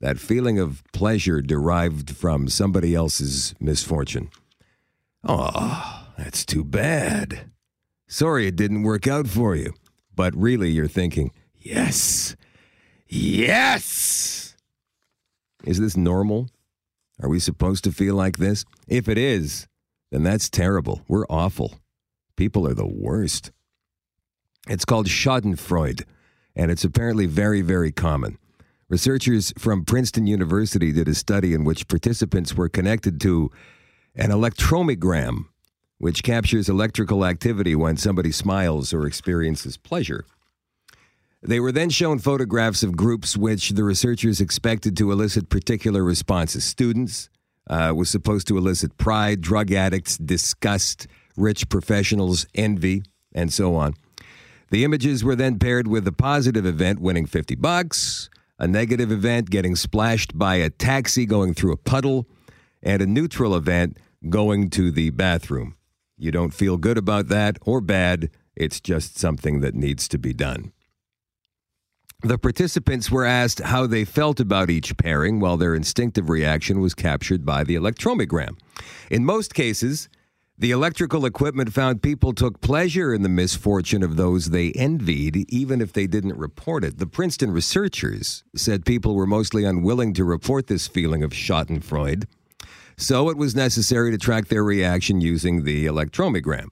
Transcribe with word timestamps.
That 0.00 0.18
feeling 0.18 0.58
of 0.58 0.82
pleasure 0.92 1.42
derived 1.42 2.16
from 2.16 2.48
somebody 2.48 2.94
else's 2.94 3.54
misfortune. 3.60 4.30
Oh, 5.24 6.08
that's 6.16 6.46
too 6.46 6.64
bad. 6.64 7.50
Sorry 8.08 8.46
it 8.46 8.56
didn't 8.56 8.82
work 8.82 9.06
out 9.06 9.28
for 9.28 9.54
you. 9.54 9.74
But 10.16 10.34
really, 10.34 10.70
you're 10.70 10.88
thinking, 10.88 11.32
yes, 11.54 12.34
yes. 13.08 14.56
Is 15.64 15.78
this 15.78 15.96
normal? 15.96 16.48
Are 17.22 17.28
we 17.28 17.38
supposed 17.38 17.84
to 17.84 17.92
feel 17.92 18.14
like 18.14 18.38
this? 18.38 18.64
If 18.88 19.08
it 19.08 19.18
is, 19.18 19.68
then 20.10 20.22
that's 20.22 20.48
terrible. 20.48 21.02
We're 21.06 21.26
awful. 21.28 21.78
People 22.36 22.66
are 22.66 22.74
the 22.74 22.86
worst. 22.86 23.52
It's 24.68 24.84
called 24.84 25.06
Schadenfreude, 25.06 26.04
and 26.56 26.70
it's 26.70 26.84
apparently 26.84 27.26
very, 27.26 27.60
very 27.60 27.92
common. 27.92 28.38
Researchers 28.90 29.52
from 29.56 29.84
Princeton 29.84 30.26
University 30.26 30.90
did 30.90 31.06
a 31.06 31.14
study 31.14 31.54
in 31.54 31.62
which 31.62 31.86
participants 31.86 32.56
were 32.56 32.68
connected 32.68 33.20
to 33.20 33.48
an 34.16 34.30
electromyogram, 34.30 35.44
which 35.98 36.24
captures 36.24 36.68
electrical 36.68 37.24
activity 37.24 37.76
when 37.76 37.96
somebody 37.96 38.32
smiles 38.32 38.92
or 38.92 39.06
experiences 39.06 39.76
pleasure. 39.76 40.24
They 41.40 41.60
were 41.60 41.70
then 41.70 41.90
shown 41.90 42.18
photographs 42.18 42.82
of 42.82 42.96
groups 42.96 43.36
which 43.36 43.70
the 43.70 43.84
researchers 43.84 44.40
expected 44.40 44.96
to 44.96 45.12
elicit 45.12 45.50
particular 45.50 46.02
responses. 46.02 46.64
Students 46.64 47.30
uh, 47.68 47.92
was 47.94 48.10
supposed 48.10 48.48
to 48.48 48.58
elicit 48.58 48.98
pride, 48.98 49.40
drug 49.40 49.70
addicts, 49.70 50.18
disgust, 50.18 51.06
rich 51.36 51.68
professionals, 51.68 52.44
envy, 52.56 53.04
and 53.32 53.52
so 53.52 53.76
on. 53.76 53.94
The 54.70 54.82
images 54.82 55.22
were 55.22 55.36
then 55.36 55.60
paired 55.60 55.86
with 55.86 56.08
a 56.08 56.12
positive 56.12 56.66
event 56.66 56.98
winning 56.98 57.26
50 57.26 57.54
bucks, 57.54 58.28
a 58.60 58.68
negative 58.68 59.10
event 59.10 59.50
getting 59.50 59.74
splashed 59.74 60.38
by 60.38 60.56
a 60.56 60.68
taxi 60.70 61.24
going 61.24 61.54
through 61.54 61.72
a 61.72 61.78
puddle, 61.78 62.28
and 62.82 63.00
a 63.00 63.06
neutral 63.06 63.56
event 63.56 63.96
going 64.28 64.68
to 64.70 64.90
the 64.90 65.10
bathroom. 65.10 65.74
You 66.18 66.30
don't 66.30 66.52
feel 66.52 66.76
good 66.76 66.98
about 66.98 67.28
that 67.28 67.56
or 67.62 67.80
bad, 67.80 68.30
it's 68.54 68.78
just 68.80 69.18
something 69.18 69.60
that 69.60 69.74
needs 69.74 70.06
to 70.08 70.18
be 70.18 70.34
done. 70.34 70.72
The 72.22 72.36
participants 72.36 73.10
were 73.10 73.24
asked 73.24 73.60
how 73.60 73.86
they 73.86 74.04
felt 74.04 74.40
about 74.40 74.68
each 74.68 74.94
pairing, 74.98 75.40
while 75.40 75.56
their 75.56 75.74
instinctive 75.74 76.28
reaction 76.28 76.80
was 76.80 76.92
captured 76.94 77.46
by 77.46 77.64
the 77.64 77.76
electromyogram. 77.76 78.58
In 79.10 79.24
most 79.24 79.54
cases, 79.54 80.10
the 80.60 80.72
electrical 80.72 81.24
equipment 81.24 81.72
found 81.72 82.02
people 82.02 82.34
took 82.34 82.60
pleasure 82.60 83.14
in 83.14 83.22
the 83.22 83.30
misfortune 83.30 84.02
of 84.02 84.16
those 84.16 84.50
they 84.50 84.72
envied, 84.72 85.46
even 85.48 85.80
if 85.80 85.94
they 85.94 86.06
didn't 86.06 86.36
report 86.36 86.84
it. 86.84 86.98
The 86.98 87.06
Princeton 87.06 87.50
researchers 87.50 88.44
said 88.54 88.84
people 88.84 89.14
were 89.14 89.26
mostly 89.26 89.64
unwilling 89.64 90.12
to 90.12 90.22
report 90.22 90.66
this 90.66 90.86
feeling 90.86 91.22
of 91.22 91.30
Schadenfreude, 91.30 92.26
so 92.98 93.30
it 93.30 93.38
was 93.38 93.54
necessary 93.56 94.10
to 94.10 94.18
track 94.18 94.48
their 94.48 94.62
reaction 94.62 95.22
using 95.22 95.64
the 95.64 95.86
electromyogram. 95.86 96.66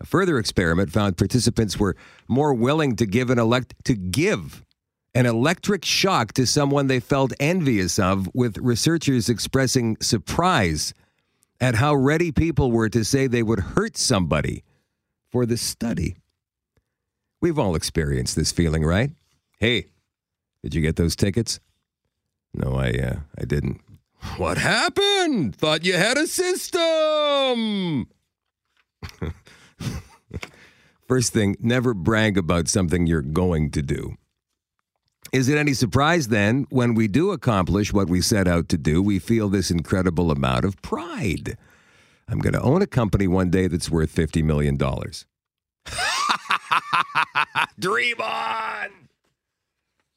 A 0.00 0.06
further 0.06 0.38
experiment 0.38 0.92
found 0.92 1.16
participants 1.16 1.80
were 1.80 1.96
more 2.28 2.54
willing 2.54 2.94
to 2.94 3.06
give 3.06 3.28
an 3.28 3.40
elect 3.40 3.74
to 3.86 3.94
give 3.94 4.62
an 5.16 5.26
electric 5.26 5.84
shock 5.84 6.32
to 6.34 6.46
someone 6.46 6.86
they 6.86 7.00
felt 7.00 7.32
envious 7.40 7.98
of, 7.98 8.28
with 8.34 8.56
researchers 8.58 9.28
expressing 9.28 9.96
surprise 10.00 10.94
at 11.62 11.76
how 11.76 11.94
ready 11.94 12.32
people 12.32 12.72
were 12.72 12.88
to 12.88 13.04
say 13.04 13.26
they 13.28 13.42
would 13.42 13.60
hurt 13.60 13.96
somebody 13.96 14.64
for 15.30 15.46
the 15.46 15.56
study. 15.56 16.16
We've 17.40 17.58
all 17.58 17.76
experienced 17.76 18.34
this 18.34 18.50
feeling, 18.50 18.84
right? 18.84 19.12
Hey, 19.60 19.86
did 20.64 20.74
you 20.74 20.82
get 20.82 20.96
those 20.96 21.14
tickets? 21.14 21.60
No, 22.52 22.74
I 22.74 22.90
uh, 22.90 23.20
I 23.38 23.44
didn't. 23.44 23.80
What 24.36 24.58
happened? 24.58 25.56
Thought 25.56 25.84
you 25.84 25.94
had 25.94 26.18
a 26.18 26.26
system. 26.26 28.08
First 31.08 31.32
thing, 31.32 31.56
never 31.60 31.94
brag 31.94 32.36
about 32.36 32.68
something 32.68 33.06
you're 33.06 33.22
going 33.22 33.70
to 33.70 33.82
do. 33.82 34.16
Is 35.32 35.48
it 35.48 35.56
any 35.56 35.72
surprise 35.72 36.28
then, 36.28 36.66
when 36.68 36.92
we 36.92 37.08
do 37.08 37.30
accomplish 37.30 37.90
what 37.90 38.10
we 38.10 38.20
set 38.20 38.46
out 38.46 38.68
to 38.68 38.76
do, 38.76 39.00
we 39.00 39.18
feel 39.18 39.48
this 39.48 39.70
incredible 39.70 40.30
amount 40.30 40.66
of 40.66 40.80
pride? 40.82 41.56
I'm 42.28 42.38
going 42.38 42.52
to 42.52 42.60
own 42.60 42.82
a 42.82 42.86
company 42.86 43.26
one 43.26 43.48
day 43.48 43.66
that's 43.66 43.88
worth 43.88 44.14
$50 44.14 44.44
million. 44.44 44.76
Dream 47.78 48.20
on! 48.20 48.88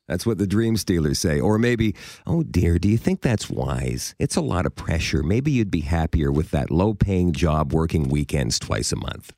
That's 0.10 0.26
what 0.26 0.38
the 0.38 0.46
dream 0.46 0.76
stealers 0.76 1.18
say. 1.18 1.40
Or 1.40 1.58
maybe, 1.58 1.96
oh 2.28 2.44
dear, 2.44 2.78
do 2.78 2.90
you 2.90 2.98
think 2.98 3.22
that's 3.22 3.50
wise? 3.50 4.16
It's 4.20 4.36
a 4.36 4.42
lot 4.42 4.66
of 4.66 4.76
pressure. 4.76 5.24
Maybe 5.24 5.50
you'd 5.50 5.72
be 5.72 5.82
happier 5.82 6.30
with 6.30 6.52
that 6.52 6.70
low 6.70 6.94
paying 6.94 7.32
job 7.32 7.74
working 7.74 8.10
weekends 8.10 8.60
twice 8.60 8.92
a 8.92 8.98
month. 8.98 9.32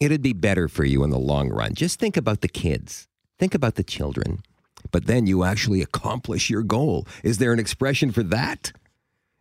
It'd 0.00 0.22
be 0.22 0.32
better 0.32 0.68
for 0.68 0.84
you 0.84 1.02
in 1.02 1.10
the 1.10 1.18
long 1.18 1.48
run. 1.48 1.74
Just 1.74 1.98
think 1.98 2.16
about 2.16 2.40
the 2.40 2.48
kids. 2.48 3.08
Think 3.38 3.54
about 3.54 3.76
the 3.76 3.84
children. 3.84 4.42
But 4.90 5.06
then 5.06 5.26
you 5.26 5.44
actually 5.44 5.82
accomplish 5.82 6.50
your 6.50 6.62
goal. 6.62 7.06
Is 7.22 7.38
there 7.38 7.52
an 7.52 7.58
expression 7.58 8.10
for 8.12 8.22
that? 8.24 8.72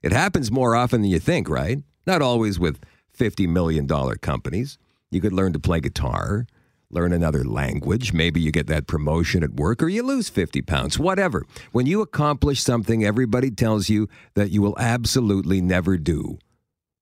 It 0.01 0.11
happens 0.11 0.51
more 0.51 0.75
often 0.75 1.01
than 1.01 1.11
you 1.11 1.19
think, 1.19 1.49
right? 1.49 1.79
Not 2.05 2.21
always 2.21 2.59
with 2.59 2.79
$50 3.17 3.47
million 3.47 3.87
companies. 4.19 4.77
You 5.09 5.21
could 5.21 5.33
learn 5.33 5.53
to 5.53 5.59
play 5.59 5.79
guitar, 5.79 6.45
learn 6.89 7.13
another 7.13 7.43
language. 7.43 8.13
Maybe 8.13 8.39
you 8.39 8.51
get 8.51 8.67
that 8.67 8.87
promotion 8.87 9.43
at 9.43 9.55
work 9.55 9.81
or 9.81 9.89
you 9.89 10.03
lose 10.03 10.29
50 10.29 10.61
pounds, 10.61 10.99
whatever. 10.99 11.45
When 11.71 11.85
you 11.85 12.01
accomplish 12.01 12.61
something, 12.61 13.03
everybody 13.03 13.49
tells 13.49 13.89
you 13.89 14.07
that 14.35 14.51
you 14.51 14.61
will 14.61 14.77
absolutely 14.77 15.61
never 15.61 15.97
do. 15.97 16.37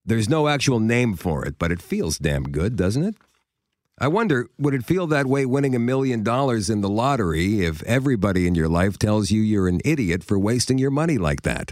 There's 0.06 0.30
no 0.30 0.48
actual 0.48 0.80
name 0.80 1.16
for 1.16 1.46
it, 1.46 1.58
but 1.58 1.72
it 1.72 1.82
feels 1.82 2.20
damn 2.20 2.44
good, 2.44 2.76
doesn't 2.76 3.04
it? 3.04 3.16
I 3.98 4.10
wonder, 4.10 4.50
would 4.58 4.74
it 4.74 4.84
feel 4.84 5.08
that 5.08 5.26
way 5.26 5.46
winning 5.46 5.74
a 5.74 5.80
million 5.80 6.22
dollars 6.22 6.70
in 6.70 6.82
the 6.82 6.90
lottery 6.90 7.66
if 7.66 7.82
everybody 7.84 8.46
in 8.46 8.54
your 8.54 8.68
life 8.68 9.00
tells 9.00 9.32
you 9.32 9.42
you're 9.42 9.70
an 9.70 9.80
idiot 9.86 10.22
for 10.22 10.38
wasting 10.38 10.78
your 10.78 10.92
money 10.92 11.18
like 11.18 11.44
that? 11.44 11.72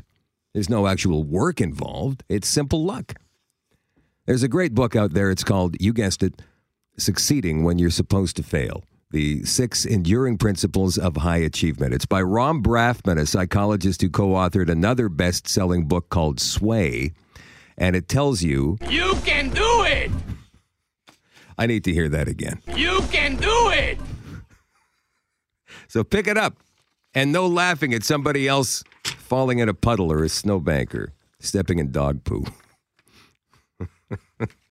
There's 0.54 0.70
no 0.70 0.88
actual 0.88 1.24
work 1.24 1.60
involved, 1.60 2.24
it's 2.30 2.48
simple 2.48 2.86
luck. 2.86 3.16
There's 4.26 4.44
a 4.44 4.48
great 4.48 4.74
book 4.74 4.96
out 4.96 5.14
there. 5.14 5.30
It's 5.32 5.44
called, 5.44 5.76
you 5.82 5.92
guessed 5.92 6.24
it, 6.24 6.42
Succeeding 6.98 7.66
When 7.66 7.78
You're 7.78 7.90
Supposed 7.90 8.38
to 8.38 8.44
Fail 8.44 8.86
The 9.12 9.44
Six 9.44 9.84
Enduring 9.84 10.38
Principles 10.38 10.98
of 10.98 11.18
High 11.18 11.38
Achievement. 11.40 11.94
It's 11.94 12.06
by 12.06 12.22
Rom 12.22 12.64
Brafman, 12.64 13.20
a 13.20 13.26
psychologist 13.26 14.02
who 14.02 14.10
co 14.10 14.30
authored 14.30 14.70
another 14.70 15.10
best 15.10 15.50
selling 15.50 15.90
book 15.90 16.08
called 16.08 16.40
Sway. 16.40 17.12
And 17.78 17.98
it 17.98 18.08
tells 18.08 18.44
you, 18.44 18.78
You 18.88 19.16
can 19.26 19.50
do! 19.50 19.63
I 21.58 21.68
need 21.68 21.84
to 21.86 21.94
hear 21.94 22.10
that 22.10 22.28
again. 22.28 22.62
You 22.76 23.02
can 23.12 23.36
do 23.36 23.70
it! 23.70 24.00
So 25.88 26.04
pick 26.04 26.28
it 26.28 26.38
up. 26.38 26.58
And 27.14 27.32
no 27.32 27.46
laughing 27.46 27.94
at 27.94 28.04
somebody 28.04 28.48
else 28.48 28.84
falling 29.06 29.60
in 29.60 29.70
a 29.70 29.74
puddle 29.74 30.12
or 30.12 30.24
a 30.24 30.30
snowbank 30.30 30.96
or 30.96 31.14
stepping 31.40 31.78
in 31.78 31.92
dog 31.92 32.24
poo. 32.24 32.46